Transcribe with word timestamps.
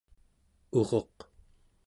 uruq 0.79 1.17